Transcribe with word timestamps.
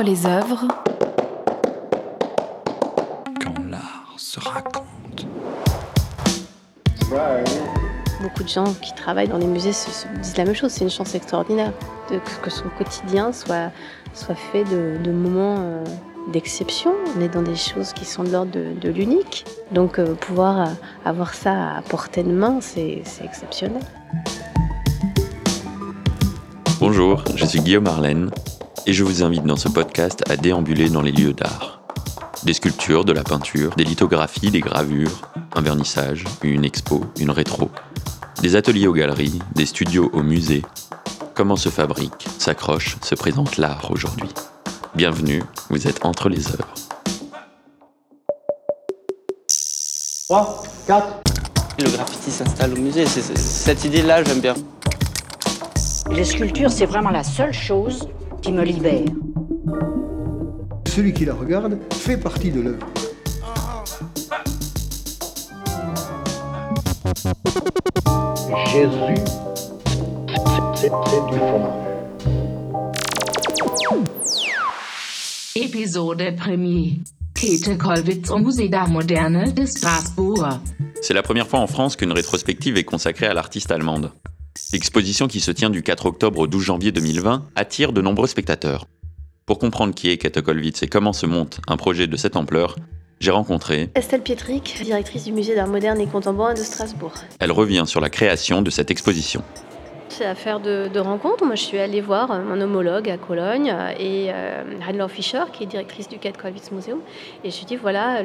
Entre 0.00 0.08
les 0.08 0.24
œuvres. 0.24 0.66
Quand 3.44 3.68
l'art 3.68 4.14
se 4.16 4.40
raconte. 4.40 5.26
Beaucoup 8.22 8.42
de 8.42 8.48
gens 8.48 8.72
qui 8.80 8.94
travaillent 8.94 9.28
dans 9.28 9.36
les 9.36 9.46
musées 9.46 9.74
se, 9.74 9.90
se 9.90 10.08
disent 10.22 10.38
la 10.38 10.46
même 10.46 10.54
chose. 10.54 10.70
C'est 10.70 10.84
une 10.84 10.90
chance 10.90 11.14
extraordinaire 11.14 11.74
de, 12.10 12.18
que 12.42 12.48
son 12.48 12.70
quotidien 12.78 13.34
soit, 13.34 13.72
soit 14.14 14.36
fait 14.36 14.64
de, 14.64 14.96
de 15.04 15.12
moments 15.12 15.56
euh, 15.58 15.84
d'exception. 16.32 16.94
On 17.14 17.20
est 17.20 17.28
dans 17.28 17.42
des 17.42 17.56
choses 17.56 17.92
qui 17.92 18.06
sont 18.06 18.24
de 18.24 18.30
l'ordre 18.30 18.52
de, 18.52 18.72
de 18.80 18.88
l'unique. 18.88 19.44
Donc 19.70 19.98
euh, 19.98 20.14
pouvoir 20.14 20.60
euh, 20.60 20.72
avoir 21.04 21.34
ça 21.34 21.76
à 21.76 21.82
portée 21.82 22.22
de 22.22 22.32
main, 22.32 22.60
c'est 22.62 23.02
c'est 23.04 23.26
exceptionnel. 23.26 23.82
Bonjour, 26.80 27.22
je 27.34 27.44
suis 27.44 27.60
Guillaume 27.60 27.86
Arlène 27.86 28.30
et 28.86 28.92
je 28.92 29.04
vous 29.04 29.22
invite 29.22 29.44
dans 29.44 29.56
ce 29.56 29.68
podcast 29.68 30.22
à 30.30 30.36
déambuler 30.36 30.88
dans 30.90 31.02
les 31.02 31.12
lieux 31.12 31.32
d'art. 31.32 31.80
Des 32.44 32.54
sculptures, 32.54 33.04
de 33.04 33.12
la 33.12 33.22
peinture, 33.22 33.74
des 33.76 33.84
lithographies, 33.84 34.50
des 34.50 34.60
gravures, 34.60 35.20
un 35.54 35.60
vernissage, 35.60 36.24
une 36.42 36.64
expo, 36.64 37.04
une 37.18 37.30
rétro, 37.30 37.70
des 38.42 38.56
ateliers 38.56 38.86
aux 38.86 38.92
galeries, 38.94 39.38
des 39.54 39.66
studios 39.66 40.10
au 40.14 40.22
musée. 40.22 40.62
Comment 41.34 41.56
se 41.56 41.68
fabrique, 41.68 42.26
s'accroche, 42.38 42.96
se 43.02 43.14
présente 43.14 43.56
l'art 43.58 43.90
aujourd'hui 43.90 44.28
Bienvenue, 44.94 45.42
vous 45.68 45.86
êtes 45.86 46.04
entre 46.04 46.28
les 46.28 46.48
œuvres. 46.48 46.74
3, 50.28 50.62
4. 50.86 51.06
Le 51.82 51.90
graffiti 51.90 52.30
s'installe 52.30 52.74
au 52.74 52.76
musée, 52.80 53.06
c'est- 53.06 53.36
cette 53.36 53.84
idée-là, 53.84 54.22
j'aime 54.24 54.40
bien. 54.40 54.54
Les 56.10 56.24
sculptures, 56.24 56.70
c'est 56.70 56.86
vraiment 56.86 57.10
la 57.10 57.22
seule 57.24 57.52
chose 57.52 58.08
qui 58.42 58.52
me 58.52 58.64
libère. 58.64 59.04
Celui 60.86 61.12
qui 61.12 61.24
la 61.24 61.34
regarde 61.34 61.78
fait 61.92 62.16
partie 62.16 62.50
de 62.50 62.60
l'œuvre. 62.60 62.86
Jésus, 68.72 69.22
c'est 70.74 70.90
du 70.90 71.38
fromage. 71.38 71.80
Episode 75.56 76.36
Premier. 76.36 77.00
Käthe 77.34 77.78
Kollwitz 77.78 78.30
au 78.30 78.38
Musée 78.38 78.68
d'Art 78.68 78.88
Moderne 78.88 79.52
de 79.52 79.64
Strasbourg. 79.64 80.46
C'est 81.02 81.14
la 81.14 81.22
première 81.22 81.46
fois 81.46 81.60
en 81.60 81.66
France 81.66 81.96
qu'une 81.96 82.12
rétrospective 82.12 82.76
est 82.76 82.84
consacrée 82.84 83.26
à 83.26 83.34
l'artiste 83.34 83.70
allemande. 83.70 84.12
L'exposition 84.72 85.26
qui 85.26 85.40
se 85.40 85.50
tient 85.50 85.68
du 85.68 85.82
4 85.82 86.06
octobre 86.06 86.38
au 86.38 86.46
12 86.46 86.62
janvier 86.62 86.92
2020 86.92 87.48
attire 87.56 87.92
de 87.92 88.00
nombreux 88.00 88.28
spectateurs. 88.28 88.86
Pour 89.44 89.58
comprendre 89.58 89.94
qui 89.94 90.10
est 90.10 90.16
Käthe 90.16 90.40
Kollwitz 90.40 90.84
et 90.84 90.86
comment 90.86 91.12
se 91.12 91.26
monte 91.26 91.60
un 91.66 91.76
projet 91.76 92.06
de 92.06 92.16
cette 92.16 92.36
ampleur, 92.36 92.76
j'ai 93.18 93.32
rencontré, 93.32 93.90
Estelle 93.96 94.22
Pietrick, 94.22 94.80
directrice 94.84 95.24
du 95.24 95.32
musée 95.32 95.56
d'art 95.56 95.66
moderne 95.66 96.00
et 96.00 96.06
contemporain 96.06 96.54
de 96.54 96.60
Strasbourg. 96.60 97.14
elle 97.40 97.50
revient 97.50 97.82
sur 97.84 98.00
la 98.00 98.10
création 98.10 98.62
de 98.62 98.70
cette 98.70 98.92
exposition. 98.92 99.42
C'est 100.20 100.26
affaire 100.26 100.60
de, 100.60 100.86
de 100.92 101.00
rencontre. 101.00 101.46
Moi, 101.46 101.54
je 101.54 101.62
suis 101.62 101.78
allée 101.78 102.02
voir 102.02 102.28
mon 102.40 102.60
homologue 102.60 103.08
à 103.08 103.16
Cologne 103.16 103.74
et 103.98 104.28
euh, 104.30 105.08
Fischer, 105.08 105.44
qui 105.50 105.62
est 105.62 105.66
directrice 105.66 106.10
du 106.10 106.18
Cat 106.18 106.32
Kollwitz 106.32 106.70
Museum. 106.72 107.00
Et 107.42 107.50
je 107.50 107.56
lui 107.56 107.62
ai 107.62 107.66
dit 107.68 107.76
voilà, 107.76 108.18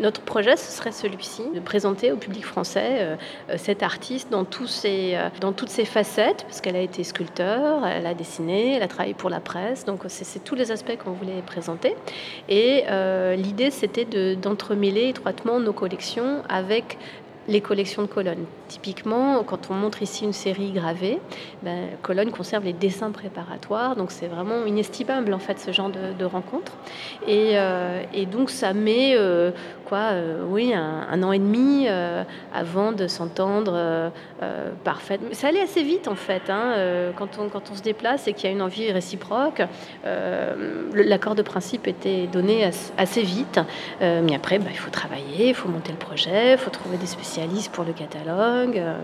notre 0.00 0.22
projet, 0.22 0.56
ce 0.56 0.72
serait 0.72 0.90
celui-ci, 0.90 1.42
de 1.54 1.60
présenter 1.60 2.12
au 2.12 2.16
public 2.16 2.46
français 2.46 2.92
euh, 2.92 3.16
euh, 3.50 3.56
cet 3.58 3.82
artiste 3.82 4.30
dans, 4.30 4.46
ses, 4.66 5.16
euh, 5.16 5.28
dans 5.42 5.52
toutes 5.52 5.68
ses 5.68 5.84
facettes, 5.84 6.44
parce 6.44 6.62
qu'elle 6.62 6.76
a 6.76 6.80
été 6.80 7.04
sculpteur, 7.04 7.86
elle 7.86 8.06
a 8.06 8.14
dessiné, 8.14 8.76
elle 8.76 8.82
a 8.82 8.88
travaillé 8.88 9.12
pour 9.12 9.28
la 9.28 9.40
presse. 9.40 9.84
Donc, 9.84 10.00
c'est 10.08 10.42
tous 10.42 10.54
les 10.54 10.72
aspects 10.72 10.96
qu'on 10.96 11.12
voulait 11.12 11.42
présenter. 11.44 11.94
Et 12.48 12.84
euh, 12.88 13.36
l'idée, 13.36 13.70
c'était 13.70 14.06
de- 14.06 14.34
d'entremêler 14.34 15.10
étroitement 15.10 15.60
nos 15.60 15.74
collections 15.74 16.42
avec 16.48 16.96
les 17.48 17.60
collections 17.60 18.02
de 18.02 18.06
Cologne. 18.06 18.44
Typiquement, 18.68 19.42
quand 19.44 19.70
on 19.70 19.74
montre 19.74 20.02
ici 20.02 20.24
une 20.24 20.32
série 20.32 20.72
gravée, 20.72 21.20
ben, 21.62 21.88
Cologne 22.02 22.30
conserve 22.30 22.64
les 22.64 22.72
dessins 22.72 23.10
préparatoires, 23.10 23.96
donc 23.96 24.10
c'est 24.10 24.26
vraiment 24.26 24.64
inestimable 24.64 25.34
en 25.34 25.38
fait 25.38 25.58
ce 25.60 25.70
genre 25.72 25.90
de, 25.90 26.24
rencontre. 26.24 26.72
Et, 27.26 27.52
euh, 27.54 28.02
et 28.14 28.24
donc 28.24 28.48
ça 28.48 28.72
met 28.72 29.14
euh, 29.14 29.50
quoi, 29.84 30.12
euh, 30.12 30.42
oui, 30.48 30.72
un, 30.72 31.22
an 31.22 31.32
et 31.32 31.38
demi 31.38 31.86
avant 32.52 32.92
de 32.92 33.06
s'entendre 33.06 34.10
parfaitement. 34.82 35.28
Ça 35.32 35.48
allait 35.48 35.60
assez 35.60 35.82
vite 35.82 36.08
en 36.08 36.14
fait, 36.14 36.48
hein, 36.48 37.12
quand, 37.16 37.38
on, 37.38 37.48
quand 37.48 37.70
on 37.70 37.74
se 37.74 37.82
déplace 37.82 38.26
et 38.26 38.32
qu'il 38.32 38.48
y 38.48 38.52
a 38.52 38.52
une 38.52 38.62
envie 38.62 38.90
réciproque. 38.90 39.62
L'accord 40.94 41.34
de 41.34 41.42
principe 41.42 41.86
était 41.86 42.26
donné 42.26 42.64
as- 42.64 42.92
assez 42.96 43.22
vite, 43.22 43.60
mais 44.00 44.34
après 44.34 44.58
bah, 44.58 44.70
il 44.70 44.78
faut 44.78 44.90
travailler, 44.90 45.48
il 45.48 45.54
faut 45.54 45.68
monter 45.68 45.92
le 45.92 45.98
projet, 45.98 46.52
il 46.52 46.58
faut 46.58 46.70
trouver 46.70 46.96
des 46.96 47.06
pour 47.72 47.84
le 47.84 47.92
catalogue, 47.92 48.78
euh, 48.78 48.98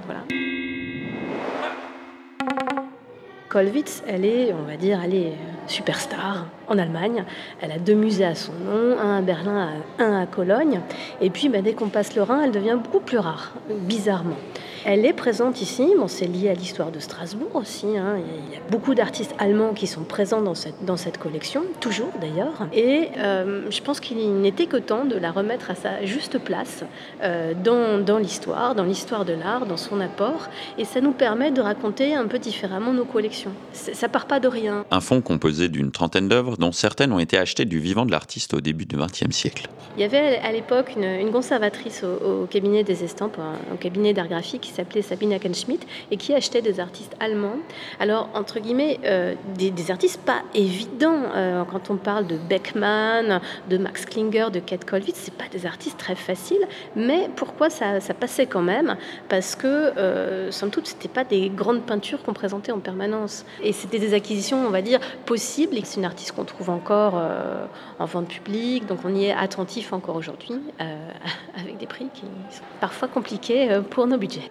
elle 4.07 4.25
est, 4.25 4.53
on 4.53 4.63
va 4.63 4.77
dire, 4.77 5.01
elle 5.05 5.15
est 5.15 5.31
euh, 5.31 5.67
superstar 5.67 6.47
en 6.69 6.79
Allemagne. 6.79 7.25
Elle 7.61 7.73
a 7.73 7.79
deux 7.79 7.95
musées 7.95 8.25
à 8.25 8.37
son 8.37 8.53
nom, 8.53 8.97
un 8.99 9.19
à 9.19 9.21
Berlin, 9.21 9.71
un 9.99 10.21
à 10.21 10.27
Cologne. 10.27 10.81
Et 11.21 11.31
puis, 11.31 11.49
bah, 11.49 11.61
dès 11.61 11.73
qu'on 11.73 11.89
passe 11.89 12.15
le 12.15 12.23
Rhin, 12.23 12.43
elle 12.45 12.53
devient 12.53 12.79
beaucoup 12.81 13.01
plus 13.01 13.19
rare, 13.19 13.53
bizarrement. 13.69 14.37
Elle 14.85 15.05
est 15.05 15.13
présente 15.13 15.61
ici, 15.61 15.87
bon, 15.99 16.09
c'est 16.09 16.27
lié 16.27 16.49
à 16.49 16.55
l'histoire 16.55 16.91
de 16.91 16.99
Strasbourg 17.01 17.51
aussi. 17.55 17.87
hein. 17.99 18.17
Il 18.49 18.55
y 18.55 18.57
a 18.57 18.61
beaucoup 18.71 18.95
d'artistes 18.95 19.35
allemands 19.39 19.75
qui 19.75 19.87
sont 19.87 20.05
présents 20.05 20.41
dans 20.41 20.55
cette, 20.55 20.85
dans 20.85 20.97
cette 20.97 21.19
collection, 21.19 21.63
toujours 21.81 22.11
d'ailleurs. 22.21 22.67
Et 22.73 23.09
euh, 23.19 23.71
je 23.71 23.81
pense 23.83 24.01
qu'il 24.01 24.41
n'était 24.41 24.67
que 24.67 24.79
temps 24.79 25.05
de 25.05 25.17
la 25.17 25.31
remettre 25.33 25.71
à 25.71 25.75
sa 25.75 26.05
juste 26.05 26.39
place 26.39 26.85
euh, 27.23 27.53
dans, 27.55 28.03
dans 28.03 28.19
l'histoire, 28.19 28.75
dans 28.75 28.85
l'histoire 28.85 29.25
de 29.25 29.35
l'art, 29.35 29.67
dans 29.67 29.77
son 29.77 30.01
apport. 30.01 30.49
Et 30.79 30.85
ça 30.85 31.01
nous 31.01 31.13
permet 31.13 31.51
de 31.51 31.61
raconter 31.61 32.15
un 32.15 32.27
peu 32.27 32.39
différemment 32.39 32.93
nos 32.93 33.05
collections. 33.05 33.53
Ça 33.73 34.09
part 34.09 34.27
pas 34.27 34.41
de 34.41 34.49
rien. 34.49 34.85
Un 34.91 35.01
fonds 35.01 35.21
composé 35.21 35.69
d'une 35.69 35.91
trentaine 35.91 36.29
d'œuvres 36.29 36.57
dont 36.57 36.73
certaines 36.73 37.13
ont 37.13 37.19
été 37.19 37.37
achetées 37.37 37.67
du 37.67 37.79
vivant 37.81 38.07
de 38.07 38.13
l'artiste 38.13 38.55
au 38.55 38.61
début 38.61 38.87
du 38.87 38.97
XXe 38.97 39.31
siècle. 39.37 39.69
Il 39.97 40.01
y 40.01 40.05
avait 40.05 40.39
à 40.39 40.53
l'époque 40.53 40.93
une, 40.97 41.05
une 41.05 41.31
conservatrice 41.31 42.03
au, 42.05 42.45
au 42.45 42.47
cabinet 42.47 42.83
des 42.83 43.05
estampes, 43.05 43.39
un 43.39 43.77
cabinet 43.77 44.15
d'art 44.15 44.29
graphique 44.29 44.70
qui 44.71 44.77
s'appelait 44.77 45.03
Sabine 45.03 45.33
Hackenschmidt 45.33 45.85
et 46.11 46.17
qui 46.17 46.33
achetait 46.33 46.63
des 46.63 46.81
artistes 46.81 47.15
allemands. 47.21 47.59
Alors, 47.99 48.29
entre 48.35 48.61
guillemets, 48.61 49.01
euh, 49.05 49.35
des, 49.57 49.91
artistes 49.91 50.21
pas 50.21 50.43
évidents. 50.55 51.23
Euh, 51.35 51.65
quand 51.65 51.91
on 51.91 51.97
parle 51.97 52.27
de 52.27 52.37
Beckmann, 52.37 53.41
de 53.69 53.79
Max 53.79 54.07
Klinger, 54.07 54.49
de 54.53 54.61
Kate 54.61 54.85
Kollwitz, 54.85 55.17
c'est 55.17 55.35
pas 55.35 55.49
des 55.51 55.67
artistes 55.67 55.99
très 55.99 56.15
faciles. 56.15 56.65
Mais 56.95 57.29
pourquoi 57.35 57.71
ça, 57.71 57.99
passait 58.19 58.47
quand 58.47 58.63
même? 58.63 58.97
Parce 59.29 59.57
que, 59.57 59.67
euh, 59.67 60.51
somme 60.51 60.71
toute, 60.71 60.87
c'était 60.87 61.09
pas 61.09 61.25
des 61.25 61.49
grandes 61.49 61.83
peintures 61.83 62.23
qu'on 62.23 62.33
présentait 62.33 62.73
en 62.73 62.79
permanence. 62.79 63.45
Et 63.63 63.73
c'était 63.73 63.99
des 63.99 64.15
acquisitions, 64.15 64.65
on 64.67 64.71
va 64.71 64.83
dire, 64.83 65.01
possibles. 65.27 65.77
Et 65.77 65.83
c'est 65.85 65.99
une 65.99 66.07
artiste 66.07 66.33
qu'on 66.33 66.45
trouve 66.45 66.71
encore 66.71 67.15
euh, 67.17 67.67
en 67.99 68.05
vente 68.05 68.29
publique, 68.29 68.87
donc 68.87 69.01
on 69.05 69.15
y 69.15 69.27
est 69.27 69.33
attentif 69.33 69.93
encore 69.93 70.17
aujourd'hui, 70.17 70.61
avec 71.59 71.79
des 71.79 71.87
prix 71.87 72.07
qui 72.15 72.23
sont 72.51 72.63
parfois 72.81 73.09
compliqués 73.09 73.81
pour 73.91 74.07
nos 74.07 74.19
budgets. 74.19 74.51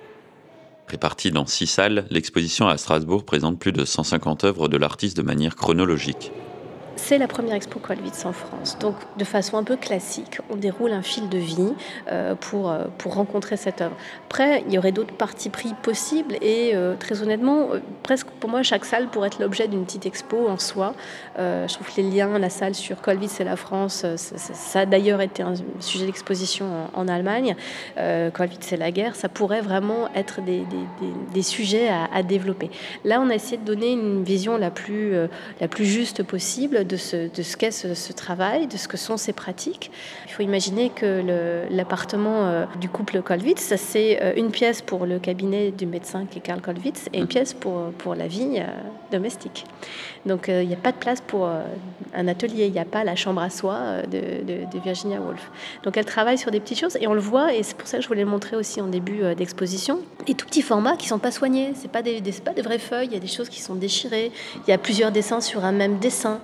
Répartie 0.89 1.29
dans 1.29 1.45
six 1.45 1.67
salles, 1.67 2.05
l'exposition 2.09 2.67
à 2.67 2.77
Strasbourg 2.77 3.23
présente 3.23 3.59
plus 3.59 3.72
de 3.72 3.85
150 3.85 4.44
œuvres 4.44 4.67
de 4.67 4.75
l'artiste 4.75 5.16
de 5.16 5.22
manière 5.22 5.55
chronologique. 5.55 6.31
C'est 7.02 7.18
la 7.18 7.28
première 7.28 7.56
expo 7.56 7.80
Kollwitz 7.80 8.26
en 8.26 8.34
France. 8.34 8.78
Donc, 8.80 8.96
de 9.18 9.24
façon 9.24 9.58
un 9.58 9.64
peu 9.64 9.78
classique, 9.78 10.40
on 10.52 10.58
déroule 10.58 10.92
un 10.92 11.02
fil 11.02 11.28
de 11.30 11.38
vie 11.38 11.74
euh, 12.12 12.36
pour, 12.36 12.70
euh, 12.70 12.86
pour 12.98 13.16
rencontrer 13.16 13.58
cette 13.58 13.82
œuvre. 13.82 13.96
Après, 14.28 14.64
il 14.68 14.74
y 14.74 14.78
aurait 14.78 14.92
d'autres 14.92 15.14
parties 15.14 15.50
pris 15.50 15.74
possibles 15.82 16.36
et 16.42 16.72
euh, 16.76 16.96
très 17.00 17.24
honnêtement, 17.24 17.70
presque 18.04 18.28
pour 18.40 18.50
moi, 18.50 18.64
chaque 18.64 18.86
salle 18.86 19.08
pourrait 19.08 19.28
être 19.28 19.40
l'objet 19.40 19.68
d'une 19.68 19.86
petite 19.86 20.06
expo 20.06 20.48
en 20.50 20.60
soi. 20.60 20.94
Je 21.38 21.74
trouve 21.74 21.88
que 21.88 22.01
les 22.01 22.10
liens, 22.10 22.38
la 22.38 22.50
salle 22.50 22.75
sur 22.75 23.02
Kollwitz 23.02 23.40
et 23.40 23.45
la 23.45 23.56
France, 23.56 24.06
ça, 24.18 24.80
a 24.81 24.86
d'ailleurs 24.86 25.22
été 25.22 25.42
un 25.42 25.54
sujet 25.80 26.06
d'exposition 26.06 26.66
en, 26.94 27.07
Allemagne. 27.07 27.56
Kollwitz 28.34 28.74
et 28.74 28.78
la 28.78 28.92
guerre, 28.92 29.16
ça 29.16 29.30
pourrait 29.30 29.62
vraiment 29.62 30.10
être 30.16 30.42
des, 30.42 30.63
des- 31.34 31.42
sujets 31.42 31.88
à, 31.88 32.10
à 32.13 32.24
développer. 32.24 32.69
Là, 33.06 33.22
on 33.22 33.30
a 33.30 33.36
essayé 33.36 33.57
de 33.57 33.63
donner 33.63 33.94
une 33.94 34.24
vision 34.24 34.57
la 34.57 34.69
plus, 34.69 35.13
la 35.62 35.68
plus 35.69 35.86
juste 35.86 36.24
possible 36.24 36.86
de 36.89 36.97
ce, 36.97 37.30
de 37.33 37.44
ce 37.44 37.56
qu'est 37.56 37.71
ce, 37.71 37.94
ce 37.94 38.12
travail, 38.12 38.68
de 38.68 38.75
ce 38.77 38.88
que 38.88 38.97
sont 38.97 39.15
ces 39.15 39.31
pratiques. 39.33 39.91
Il 40.27 40.31
faut 40.33 40.44
imaginer 40.44 40.89
que 40.89 41.24
l'appartement 41.69 42.47
euh, 42.47 42.65
du 42.81 42.89
couple 42.89 43.21
Kollwitz, 43.21 43.62
ça, 43.62 43.77
c'est 43.77 44.21
euh, 44.21 44.33
une 44.36 44.51
pièce 44.51 44.81
pour 44.81 45.06
le 45.06 45.19
cabinet 45.19 45.71
du 45.71 45.86
médecin 45.86 46.25
qui 46.30 46.39
est 46.39 46.41
Karl 46.41 46.59
Kollwitz 46.62 47.06
et 47.13 47.19
une 47.19 47.27
pièce 47.27 47.53
pour, 47.53 47.91
pour 47.97 48.15
la 48.15 48.27
vie 48.27 48.56
euh, 48.57 48.65
domestique. 49.12 49.65
Donc 50.25 50.47
il 50.50 50.68
n'y 50.68 50.74
a 50.74 50.77
pas 50.77 50.91
de 50.91 50.97
place 50.97 51.21
pour 51.21 51.47
un 51.47 52.27
atelier, 52.27 52.65
il 52.65 52.71
n'y 52.74 52.80
a 52.80 52.86
pas 52.86 53.03
la 53.06 53.15
chambre 53.15 53.42
à 53.42 53.50
soie 53.50 53.77
euh, 53.77 54.01
de, 54.03 54.44
de- 54.44 54.65
de 54.71 54.80
Virginia 54.83 55.19
Woolf. 55.21 55.50
Donc 55.83 55.95
elle 55.95 56.06
travaille 56.06 56.38
sur 56.38 56.51
des 56.51 56.59
petites 56.59 56.80
choses 56.80 56.97
et 57.00 57.07
on 57.07 57.13
le 57.13 57.21
voit 57.21 57.53
et 57.53 57.63
c'est 57.63 57.77
pour 57.77 57.88
ça 57.88 57.97
que 57.97 58.03
je 58.03 58.07
voulais 58.07 58.24
le 58.24 58.30
montrer 58.30 58.56
aussi 58.57 58.81
en 58.81 58.88
début 58.88 59.21
d'exposition. 59.35 60.00
Des 60.25 60.33
tout 60.33 60.45
petits 60.45 60.62
formats 60.62 60.97
qui 60.97 61.07
sont 61.07 61.19
pas 61.19 61.31
soignés, 61.31 61.71
c'est 61.75 61.92
pas 61.92 62.01
des, 62.01 62.21
pas 62.44 62.53
des 62.53 62.62
vraies 62.62 62.80
feuilles, 62.80 63.07
il 63.07 63.13
y 63.13 63.18
a 63.18 63.19
des 63.19 63.27
choses 63.27 63.50
qui 63.50 63.62
sont 63.62 63.75
déchirées, 63.75 64.31
il 64.68 64.69
y 64.69 64.74
a 64.74 64.77
plusieurs 64.77 65.12
dessins 65.12 65.42
sur 65.42 65.63
un 65.65 65.71
même 65.71 65.97
dessin. 66.00 66.42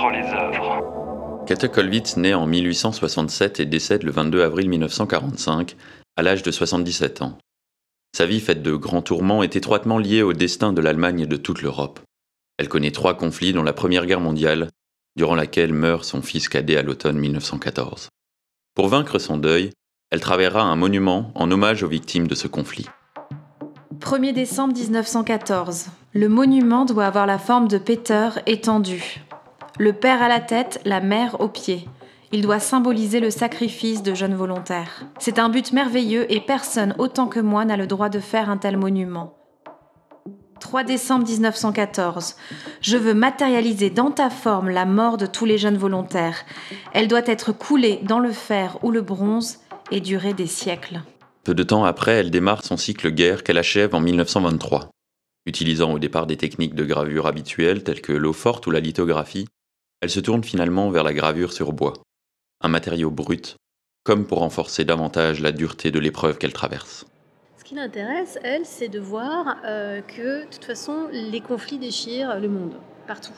Montrant 0.00 0.10
les 0.10 0.26
œuvres. 0.32 1.44
Kate 1.46 1.68
Kollwitz 1.68 2.16
naît 2.16 2.34
en 2.34 2.46
1867 2.46 3.60
et 3.60 3.66
décède 3.66 4.02
le 4.02 4.10
22 4.10 4.42
avril 4.42 4.68
1945, 4.68 5.76
à 6.16 6.22
l'âge 6.22 6.42
de 6.42 6.50
77 6.50 7.22
ans. 7.22 7.38
Sa 8.16 8.26
vie 8.26 8.40
faite 8.40 8.62
de 8.62 8.74
grands 8.74 9.02
tourments 9.02 9.42
est 9.42 9.56
étroitement 9.56 9.98
liée 9.98 10.22
au 10.22 10.32
destin 10.32 10.72
de 10.72 10.80
l'Allemagne 10.80 11.20
et 11.20 11.26
de 11.26 11.36
toute 11.36 11.62
l'Europe. 11.62 12.00
Elle 12.58 12.68
connaît 12.68 12.90
trois 12.90 13.16
conflits, 13.16 13.52
dont 13.52 13.62
la 13.62 13.72
Première 13.72 14.06
Guerre 14.06 14.20
mondiale, 14.20 14.68
durant 15.16 15.34
laquelle 15.34 15.72
meurt 15.72 16.04
son 16.04 16.22
fils 16.22 16.48
cadet 16.48 16.76
à 16.76 16.82
l'automne 16.82 17.18
1914. 17.18 18.08
Pour 18.74 18.88
vaincre 18.88 19.18
son 19.18 19.38
deuil, 19.38 19.70
elle 20.10 20.20
travaillera 20.20 20.62
un 20.62 20.76
monument 20.76 21.32
en 21.34 21.50
hommage 21.50 21.82
aux 21.82 21.88
victimes 21.88 22.26
de 22.26 22.34
ce 22.34 22.48
conflit. 22.48 22.86
1er 24.00 24.32
décembre 24.32 24.74
1914. 24.74 25.86
Le 26.14 26.28
monument 26.28 26.84
doit 26.84 27.06
avoir 27.06 27.26
la 27.26 27.38
forme 27.38 27.68
de 27.68 27.78
Peter 27.78 28.30
étendu. 28.46 29.22
Le 29.80 29.94
père 29.94 30.20
à 30.20 30.28
la 30.28 30.40
tête, 30.40 30.78
la 30.84 31.00
mère 31.00 31.40
aux 31.40 31.48
pieds. 31.48 31.88
Il 32.32 32.42
doit 32.42 32.58
symboliser 32.58 33.18
le 33.18 33.30
sacrifice 33.30 34.02
de 34.02 34.12
jeunes 34.12 34.34
volontaires. 34.34 35.06
C'est 35.18 35.38
un 35.38 35.48
but 35.48 35.72
merveilleux 35.72 36.30
et 36.30 36.42
personne 36.42 36.94
autant 36.98 37.28
que 37.28 37.40
moi 37.40 37.64
n'a 37.64 37.78
le 37.78 37.86
droit 37.86 38.10
de 38.10 38.20
faire 38.20 38.50
un 38.50 38.58
tel 38.58 38.76
monument. 38.76 39.38
3 40.60 40.84
décembre 40.84 41.26
1914. 41.26 42.36
Je 42.82 42.98
veux 42.98 43.14
matérialiser 43.14 43.88
dans 43.88 44.10
ta 44.10 44.28
forme 44.28 44.68
la 44.68 44.84
mort 44.84 45.16
de 45.16 45.24
tous 45.24 45.46
les 45.46 45.56
jeunes 45.56 45.78
volontaires. 45.78 46.44
Elle 46.92 47.08
doit 47.08 47.26
être 47.26 47.50
coulée 47.52 48.00
dans 48.02 48.18
le 48.18 48.32
fer 48.32 48.76
ou 48.82 48.90
le 48.90 49.00
bronze 49.00 49.60
et 49.90 50.02
durer 50.02 50.34
des 50.34 50.46
siècles. 50.46 51.00
Peu 51.42 51.54
de 51.54 51.62
temps 51.62 51.86
après, 51.86 52.16
elle 52.16 52.30
démarre 52.30 52.66
son 52.66 52.76
cycle 52.76 53.10
guerre 53.10 53.42
qu'elle 53.42 53.56
achève 53.56 53.94
en 53.94 54.00
1923. 54.00 54.90
Utilisant 55.46 55.90
au 55.94 55.98
départ 55.98 56.26
des 56.26 56.36
techniques 56.36 56.74
de 56.74 56.84
gravure 56.84 57.26
habituelles 57.26 57.82
telles 57.82 58.02
que 58.02 58.12
l'eau 58.12 58.34
forte 58.34 58.66
ou 58.66 58.70
la 58.70 58.80
lithographie, 58.80 59.46
elle 60.00 60.10
se 60.10 60.20
tourne 60.20 60.42
finalement 60.42 60.90
vers 60.90 61.04
la 61.04 61.12
gravure 61.12 61.52
sur 61.52 61.72
bois, 61.72 61.94
un 62.60 62.68
matériau 62.68 63.10
brut, 63.10 63.56
comme 64.04 64.26
pour 64.26 64.38
renforcer 64.38 64.84
davantage 64.84 65.40
la 65.40 65.52
dureté 65.52 65.90
de 65.90 65.98
l'épreuve 65.98 66.38
qu'elle 66.38 66.52
traverse. 66.52 67.06
Ce 67.58 67.64
qui 67.64 67.74
l'intéresse, 67.74 68.38
elle, 68.42 68.64
c'est 68.64 68.88
de 68.88 68.98
voir 68.98 69.58
euh, 69.64 70.00
que, 70.00 70.44
de 70.44 70.50
toute 70.50 70.64
façon, 70.64 71.08
les 71.12 71.40
conflits 71.40 71.78
déchirent 71.78 72.40
le 72.40 72.48
monde, 72.48 72.74
partout. 73.06 73.34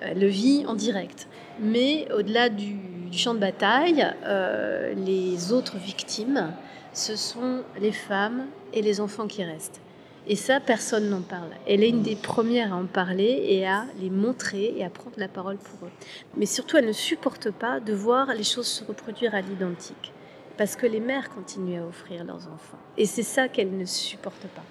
Elle 0.00 0.20
le 0.20 0.28
vit 0.28 0.64
en 0.66 0.74
direct. 0.74 1.28
Mais 1.58 2.10
au-delà 2.12 2.48
du, 2.48 2.74
du 2.74 3.18
champ 3.18 3.34
de 3.34 3.40
bataille, 3.40 4.06
euh, 4.24 4.94
les 4.94 5.52
autres 5.52 5.76
victimes, 5.76 6.52
ce 6.92 7.16
sont 7.16 7.62
les 7.78 7.92
femmes 7.92 8.46
et 8.72 8.82
les 8.82 9.00
enfants 9.00 9.26
qui 9.26 9.44
restent. 9.44 9.80
Et 10.26 10.36
ça, 10.36 10.60
personne 10.60 11.08
n'en 11.08 11.22
parle. 11.22 11.50
Elle 11.66 11.82
est 11.82 11.88
une 11.88 12.02
des 12.02 12.16
premières 12.16 12.72
à 12.74 12.76
en 12.76 12.86
parler 12.86 13.42
et 13.48 13.66
à 13.66 13.86
les 14.00 14.10
montrer 14.10 14.74
et 14.76 14.84
à 14.84 14.90
prendre 14.90 15.16
la 15.18 15.28
parole 15.28 15.56
pour 15.56 15.86
eux. 15.86 15.90
Mais 16.36 16.46
surtout, 16.46 16.76
elle 16.76 16.86
ne 16.86 16.92
supporte 16.92 17.50
pas 17.50 17.80
de 17.80 17.92
voir 17.92 18.34
les 18.34 18.44
choses 18.44 18.66
se 18.66 18.84
reproduire 18.84 19.34
à 19.34 19.40
l'identique. 19.40 20.12
Parce 20.58 20.76
que 20.76 20.86
les 20.86 21.00
mères 21.00 21.30
continuent 21.30 21.80
à 21.80 21.86
offrir 21.86 22.24
leurs 22.24 22.46
enfants. 22.48 22.78
Et 22.98 23.06
c'est 23.06 23.22
ça 23.22 23.48
qu'elle 23.48 23.76
ne 23.76 23.86
supporte 23.86 24.46
pas. 24.54 24.62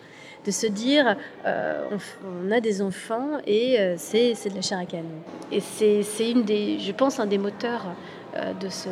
De 0.46 0.52
se 0.52 0.68
dire, 0.68 1.18
euh, 1.46 1.90
on, 2.24 2.52
a 2.52 2.62
des 2.62 2.82
enfants 2.82 3.40
et 3.46 3.80
euh, 3.80 3.96
c'est, 3.98 4.34
de 4.50 4.56
la 4.56 4.62
chair 4.62 4.78
à 4.78 4.86
canon. 4.86 5.10
Et 5.52 5.60
c'est, 5.60 6.04
c'est 6.04 6.32
une 6.32 6.44
des, 6.44 6.80
je 6.80 6.92
pense, 6.92 7.20
un 7.20 7.26
des 7.26 7.38
moteurs 7.38 7.88
euh, 8.36 8.54
de, 8.54 8.70
ce, 8.70 8.88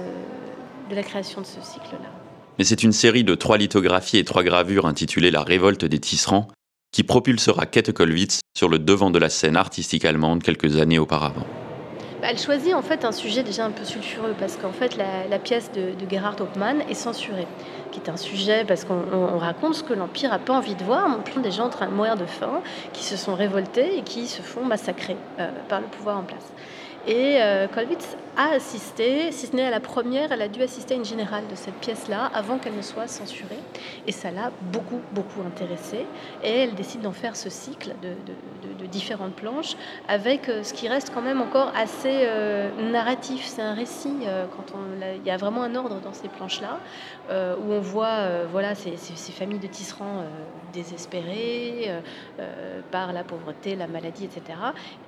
de 0.89 0.95
la 0.95 1.03
création 1.03 1.39
de 1.41 1.45
ce 1.45 1.61
cycle-là. 1.61 2.26
Mais 2.57 2.63
c'est 2.63 2.83
une 2.83 2.91
série 2.91 3.23
de 3.23 3.35
trois 3.35 3.57
lithographies 3.57 4.17
et 4.17 4.23
trois 4.23 4.43
gravures 4.43 4.87
intitulée 4.87 5.29
La 5.29 5.43
révolte 5.43 5.85
des 5.85 5.99
tisserands 5.99 6.47
qui 6.91 7.03
propulsera 7.03 7.65
Kette 7.65 7.91
Kollwitz 7.91 8.39
sur 8.57 8.69
le 8.69 8.79
devant 8.79 9.11
de 9.11 9.19
la 9.19 9.29
scène 9.29 9.55
artistique 9.55 10.05
allemande 10.05 10.41
quelques 10.41 10.77
années 10.77 10.97
auparavant. 10.97 11.45
Bah, 12.21 12.29
elle 12.31 12.39
choisit 12.39 12.73
en 12.73 12.81
fait 12.81 13.05
un 13.05 13.11
sujet 13.11 13.43
déjà 13.43 13.65
un 13.65 13.69
peu 13.69 13.85
sulfureux 13.85 14.33
parce 14.39 14.55
qu'en 14.55 14.71
fait 14.71 14.97
la, 14.97 15.37
pièce 15.37 15.71
de, 15.71 15.91
Gerhard 16.09 16.37
Hauptmann 16.41 16.81
est 16.89 16.95
censurée, 16.95 17.45
qui 17.91 17.99
est 17.99 18.09
un 18.09 18.17
sujet 18.17 18.65
parce 18.65 18.85
qu'on 18.85 19.03
on 19.13 19.37
raconte 19.37 19.75
ce 19.75 19.83
que 19.83 19.93
l'Empire 19.93 20.31
n'a 20.31 20.39
pas 20.39 20.53
envie 20.53 20.73
de 20.73 20.83
voir, 20.83 21.07
non 21.09 21.21
plus 21.21 21.41
des 21.41 21.51
gens 21.51 21.65
en 21.65 21.69
train 21.69 21.85
de 21.85 21.93
mourir 21.93 22.15
de 22.15 22.25
faim, 22.25 22.61
qui 22.93 23.03
se 23.03 23.17
sont 23.17 23.35
révoltés 23.35 23.99
et 23.99 24.01
qui 24.01 24.25
se 24.25 24.41
font 24.41 24.65
massacrer 24.65 25.15
euh, 25.39 25.51
par 25.69 25.79
le 25.79 25.85
pouvoir 25.85 26.17
en 26.17 26.23
place. 26.23 26.51
Et 27.07 27.41
euh, 27.41 27.67
a 28.37 28.51
assisté, 28.51 29.31
si 29.31 29.47
ce 29.47 29.55
n'est 29.55 29.65
à 29.65 29.71
la 29.71 29.79
première, 29.79 30.31
elle 30.31 30.43
a 30.43 30.47
dû 30.47 30.61
assister 30.61 30.93
à 30.93 30.97
une 30.97 31.05
générale 31.05 31.47
de 31.49 31.55
cette 31.55 31.73
pièce-là 31.75 32.29
avant 32.35 32.59
qu'elle 32.59 32.75
ne 32.75 32.83
soit 32.83 33.07
censurée. 33.07 33.57
Et 34.05 34.11
ça 34.11 34.29
l'a 34.29 34.51
beaucoup, 34.71 35.01
beaucoup 35.11 35.41
intéressée. 35.41 36.05
Et 36.43 36.51
elle 36.51 36.75
décide 36.75 37.01
d'en 37.01 37.13
faire 37.13 37.35
ce 37.35 37.49
cycle 37.49 37.95
de, 38.01 38.11
différentes 38.87 39.33
planches 39.33 39.75
avec 40.07 40.47
euh, 40.47 40.63
ce 40.63 40.73
qui 40.73 40.87
reste 40.87 41.11
quand 41.13 41.21
même 41.21 41.41
encore 41.41 41.73
assez 41.75 42.21
euh, 42.23 42.69
narratif. 42.89 43.45
C'est 43.45 43.61
un 43.61 43.73
récit. 43.73 44.19
Euh, 44.25 44.45
quand 44.55 44.73
on, 44.73 45.05
il 45.17 45.27
y 45.27 45.29
a 45.29 45.35
vraiment 45.35 45.63
un 45.63 45.75
ordre 45.75 45.99
dans 45.99 46.13
ces 46.13 46.29
planches-là 46.29 46.79
où 47.29 47.73
on 47.73 47.81
voit 47.81 48.45
voilà, 48.49 48.73
ces, 48.75 48.95
familles 49.33 49.59
de 49.59 49.67
tisserands 49.67 50.23
désespérées 50.71 51.91
par 52.89 53.11
la 53.11 53.25
pauvreté, 53.25 53.75
la 53.75 53.87
maladie, 53.87 54.23
etc. 54.23 54.57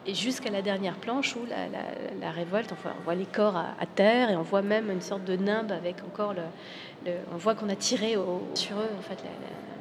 Et 0.06 0.14
jusqu'à 0.14 0.50
la 0.50 0.62
dernière 0.62 0.96
planche 0.96 1.38
où 1.38 1.46
la 1.48 1.80
la 2.22 2.32
révolte, 2.32 2.72
enfin, 2.72 2.92
on 3.00 3.04
voit 3.04 3.16
les 3.16 3.26
corps 3.26 3.56
à, 3.56 3.86
terre 3.96 4.30
et 4.30 4.36
on 4.36 4.42
voit 4.42 4.62
même 4.62 4.90
une 4.92 5.02
sorte 5.02 5.26
de 5.26 5.36
nimbe 5.36 5.72
avec 5.72 5.98
encore 6.06 6.34
le. 6.34 7.12
on 7.34 7.38
voit 7.38 7.56
qu'on 7.56 7.70
a 7.70 7.76
tiré 7.76 8.16
sur 8.54 8.78
eux, 8.78 8.90
en 8.98 9.02
fait, 9.02 9.18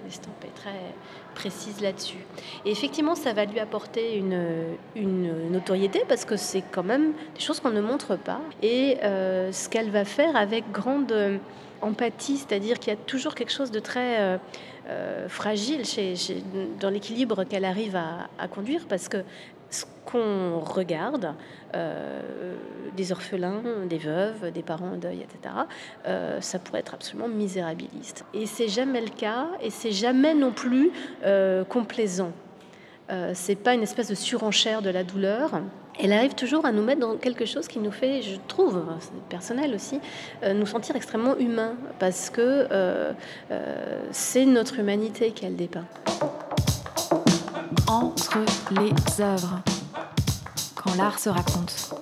l'estampe 0.05 0.45
est 0.45 0.55
très 0.55 0.75
précise 1.35 1.81
là-dessus. 1.81 2.25
Et 2.65 2.71
effectivement, 2.71 3.15
ça 3.15 3.33
va 3.33 3.45
lui 3.45 3.61
apporter 3.61 4.17
une, 4.17 4.43
une 4.97 5.51
notoriété 5.51 6.03
parce 6.09 6.25
que 6.25 6.37
c'est 6.37 6.63
quand 6.73 6.83
même 6.83 7.13
des 7.35 7.41
choses 7.41 7.61
qu'on 7.61 7.71
ne 7.71 7.81
montre 7.81 8.17
pas. 8.17 8.41
Et 8.63 8.99
euh, 9.05 9.53
ce 9.53 9.69
qu'elle 9.69 9.91
va 9.91 10.05
faire 10.05 10.37
avec 10.37 10.71
grande 10.73 11.41
empathie, 11.81 12.39
c'est-à-dire 12.39 12.79
qu'il 12.79 12.93
y 12.93 12.97
a 12.97 12.99
toujours 12.99 13.35
quelque 13.35 13.53
chose 13.53 13.71
de 13.71 13.81
très 13.81 14.21
euh, 14.21 14.39
euh, 14.89 15.29
fragile 15.29 15.85
chez, 15.85 16.15
dans 16.81 16.91
l'équilibre 16.91 17.45
qu'elle 17.45 17.65
arrive 17.65 17.97
à, 17.97 18.29
à, 18.39 18.49
conduire 18.49 18.87
parce 18.89 19.09
que 19.09 19.19
ce 19.71 19.85
qu'on 20.05 20.61
regarde, 20.61 21.35
euh, 21.75 22.55
des 22.97 23.13
orphelins, 23.13 23.63
des 23.89 23.99
veuves, 23.99 24.51
des 24.53 24.63
parents 24.63 24.93
en 24.93 24.97
deuil, 24.97 25.21
etc., 25.21 25.55
euh, 26.07 26.41
ça 26.41 26.59
pourrait 26.59 26.81
être 26.81 26.95
absolument 26.95 27.29
misérabiliste. 27.29 28.25
Et 28.33 28.47
c'est 28.47 28.69
jamais 28.69 29.03
le 29.03 29.11
cas, 29.11 29.49
et 29.61 29.71
c'est 29.71 29.93
jamais 29.93 30.35
non 30.35 30.53
plus 30.53 30.91
euh, 31.25 31.65
complaisant. 31.65 32.33
C'est 33.33 33.57
pas 33.57 33.73
une 33.73 33.83
espèce 33.83 34.11
de 34.11 34.15
surenchère 34.15 34.83
de 34.83 34.91
la 34.91 35.03
douleur. 35.03 35.63
Elle 35.99 36.13
arrive 36.13 36.35
toujours 36.35 36.67
à 36.67 36.73
nous 36.73 36.83
mettre 36.83 37.01
dans 37.01 37.17
quelque 37.17 37.47
chose 37.47 37.67
qui 37.67 37.79
nous 37.79 37.91
fait, 37.91 38.21
je 38.21 38.37
trouve, 38.49 38.85
personnel 39.31 39.75
aussi, 39.75 39.99
nous 40.47 40.67
sentir 40.67 40.95
extrêmement 40.95 41.35
humains, 41.39 41.73
parce 41.99 42.29
que 42.29 42.69
c'est 44.11 44.45
notre 44.45 44.79
humanité 44.79 45.31
qu'elle 45.31 45.57
dépeint 45.57 45.87
entre 47.89 48.39
les 48.71 49.23
œuvres, 49.23 49.63
quand 50.75 50.95
l'art 50.97 51.19
se 51.19 51.31
raconte. 51.31 51.95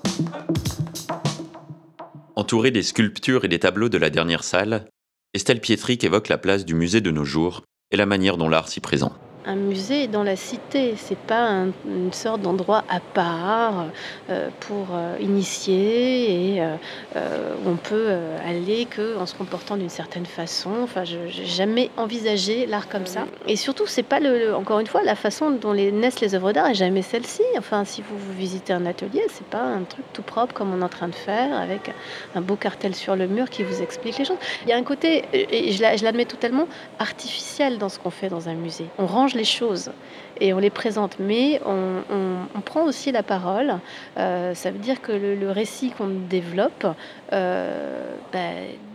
Entourée 2.35 2.73
des 2.73 2.83
sculptures 2.83 3.45
et 3.45 3.49
des 3.49 3.61
tableaux 3.61 3.88
de 3.88 3.97
la 3.97 4.11
dernière 4.11 4.43
salle, 4.43 4.88
Estelle 5.33 5.61
Pietric 5.61 6.02
évoque 6.02 6.28
la 6.28 6.38
place 6.38 6.64
du 6.64 6.75
musée 6.75 7.00
de 7.00 7.11
nos 7.12 7.25
jours 7.25 7.62
et 7.93 7.97
la 7.97 8.07
manière 8.07 8.37
dont 8.37 8.49
l'art 8.49 8.69
s'y 8.69 8.81
présente 8.81 9.16
un 9.46 9.54
musée 9.54 10.08
dans 10.08 10.24
la 10.24 10.36
cité, 10.36 10.94
c'est 10.96 11.18
pas 11.18 11.48
un, 11.48 11.66
une 11.86 12.12
sorte 12.12 12.42
d'endroit 12.42 12.84
à 12.88 13.00
part 13.00 13.86
euh, 14.28 14.48
pour 14.60 14.88
euh, 14.92 15.16
initier 15.20 16.56
et 16.56 16.62
euh, 16.62 17.54
on 17.64 17.76
peut 17.76 18.10
aller 18.44 18.86
que 18.86 19.16
en 19.16 19.26
se 19.26 19.34
comportant 19.34 19.76
d'une 19.76 19.88
certaine 19.88 20.26
façon. 20.26 20.70
Enfin, 20.82 21.04
je 21.04 21.16
n'ai 21.16 21.46
jamais 21.46 21.90
envisagé 21.96 22.66
l'art 22.66 22.88
comme 22.88 23.06
ça. 23.06 23.26
Et 23.46 23.56
surtout, 23.56 23.86
c'est 23.86 24.02
pas 24.02 24.18
le, 24.18 24.54
encore 24.54 24.80
une 24.80 24.86
fois 24.86 25.02
la 25.02 25.14
façon 25.14 25.50
dont 25.52 25.72
les, 25.72 25.92
naissent 25.92 26.20
les 26.20 26.34
œuvres 26.34 26.52
d'art 26.52 26.70
et 26.70 26.74
jamais 26.74 27.02
celle-ci. 27.02 27.42
Enfin, 27.56 27.84
si 27.84 28.02
vous, 28.02 28.18
vous 28.18 28.32
visitez 28.32 28.72
un 28.72 28.84
atelier, 28.84 29.22
c'est 29.28 29.46
pas 29.46 29.62
un 29.62 29.84
truc 29.84 30.04
tout 30.12 30.22
propre 30.22 30.54
comme 30.54 30.74
on 30.74 30.80
est 30.80 30.84
en 30.84 30.88
train 30.88 31.08
de 31.08 31.14
faire 31.14 31.56
avec 31.58 31.92
un 32.34 32.40
beau 32.40 32.56
cartel 32.56 32.94
sur 32.94 33.14
le 33.14 33.28
mur 33.28 33.48
qui 33.48 33.62
vous 33.62 33.80
explique 33.80 34.18
les 34.18 34.24
choses. 34.24 34.38
Il 34.64 34.70
y 34.70 34.72
a 34.72 34.76
un 34.76 34.82
côté, 34.82 35.24
et 35.32 35.70
je 35.72 36.04
l'admets 36.04 36.24
totalement, 36.24 36.66
artificiel 36.98 37.78
dans 37.78 37.88
ce 37.88 37.98
qu'on 37.98 38.10
fait 38.10 38.28
dans 38.28 38.48
un 38.48 38.54
musée. 38.54 38.86
On 38.98 39.06
range 39.06 39.36
les 39.37 39.45
choses 39.45 39.90
et 40.40 40.52
on 40.52 40.59
les 40.59 40.71
présente, 40.71 41.16
mais 41.19 41.61
on, 41.64 42.61
prend 42.64 42.83
aussi 42.83 43.12
la 43.12 43.23
parole. 43.23 43.78
Euh, 44.19 44.52
ça 44.55 44.73
veut 44.73 44.78
dire 44.78 45.00
que 45.00 45.12
le, 45.12 45.50
récit 45.50 45.90
qu'on 45.90 46.09
développe 46.09 46.87
euh, 47.33 48.16
bah, 48.33 48.38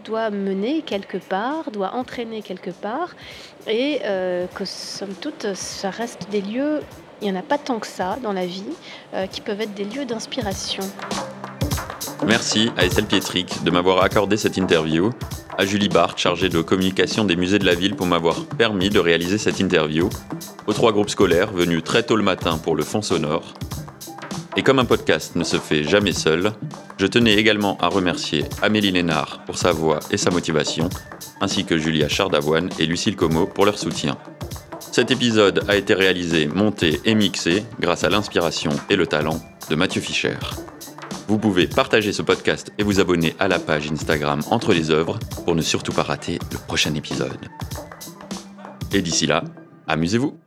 doit 0.03 0.29
mener 0.29 0.81
quelque 0.81 1.17
part, 1.17 1.71
doit 1.71 1.95
entraîner 1.95 2.41
quelque 2.41 2.71
part, 2.71 3.15
et 3.67 4.01
euh, 4.03 4.45
que 4.53 4.65
somme 4.65 5.13
toute, 5.13 5.53
ça 5.53 5.89
reste 5.89 6.29
des 6.31 6.41
lieux, 6.41 6.81
il 7.21 7.31
n'y 7.31 7.37
en 7.37 7.39
a 7.39 7.43
pas 7.43 7.57
tant 7.57 7.79
que 7.79 7.87
ça 7.87 8.17
dans 8.21 8.33
la 8.33 8.45
vie, 8.45 8.63
qui 9.31 9.41
peuvent 9.41 9.61
être 9.61 9.73
des 9.73 9.85
lieux 9.85 10.05
d'inspiration. 10.05 10.83
Merci 12.27 12.69
à 12.77 12.85
Estelle 12.85 13.05
Pietric 13.05 13.63
de 13.63 13.71
m'avoir 13.71 14.03
accordé 14.03 14.37
cette 14.37 14.57
interview, 14.57 15.09
à 15.57 15.65
Julie 15.65 15.89
Barthes, 15.89 16.19
chargée 16.19 16.49
de 16.49 16.61
communication 16.61 17.25
des 17.25 17.35
musées 17.35 17.59
de 17.59 17.65
la 17.65 17.73
ville, 17.73 17.95
pour 17.95 18.05
m'avoir 18.05 18.45
permis 18.45 18.89
de 18.89 18.99
réaliser 18.99 19.37
cette 19.37 19.59
interview, 19.59 20.07
aux 20.67 20.73
trois 20.73 20.91
groupes 20.91 21.09
scolaires 21.09 21.51
venus 21.51 21.83
très 21.83 22.03
tôt 22.03 22.15
le 22.15 22.23
matin 22.23 22.57
pour 22.57 22.75
le 22.75 22.83
fond 22.83 23.01
sonore, 23.01 23.53
Et 24.55 24.63
comme 24.63 24.79
un 24.79 24.85
podcast 24.85 25.35
ne 25.35 25.43
se 25.43 25.57
fait 25.57 25.83
jamais 25.83 26.13
seul, 26.13 26.51
je 26.97 27.07
tenais 27.07 27.33
également 27.35 27.77
à 27.79 27.87
remercier 27.87 28.45
Amélie 28.61 28.91
Lénard 28.91 29.43
pour 29.45 29.57
sa 29.57 29.71
voix 29.71 29.99
et 30.11 30.17
sa 30.17 30.29
motivation, 30.29 30.89
ainsi 31.39 31.65
que 31.65 31.77
Julia 31.77 32.07
Chardavoine 32.07 32.69
et 32.77 32.85
Lucille 32.85 33.15
Como 33.15 33.47
pour 33.47 33.65
leur 33.65 33.79
soutien. 33.79 34.17
Cet 34.79 35.09
épisode 35.09 35.63
a 35.69 35.75
été 35.75 35.93
réalisé, 35.93 36.47
monté 36.47 36.99
et 37.05 37.15
mixé 37.15 37.63
grâce 37.79 38.03
à 38.03 38.09
l'inspiration 38.09 38.71
et 38.89 38.97
le 38.97 39.07
talent 39.07 39.39
de 39.69 39.75
Mathieu 39.75 40.01
Fischer. 40.01 40.35
Vous 41.31 41.39
pouvez 41.39 41.65
partager 41.65 42.11
ce 42.11 42.21
podcast 42.21 42.73
et 42.77 42.83
vous 42.83 42.99
abonner 42.99 43.33
à 43.39 43.47
la 43.47 43.57
page 43.57 43.89
Instagram 43.89 44.41
Entre 44.51 44.73
les 44.73 44.91
œuvres 44.91 45.17
pour 45.45 45.55
ne 45.55 45.61
surtout 45.61 45.93
pas 45.93 46.03
rater 46.03 46.39
le 46.51 46.57
prochain 46.57 46.93
épisode. 46.93 47.47
Et 48.91 49.01
d'ici 49.01 49.27
là, 49.27 49.45
amusez-vous 49.87 50.37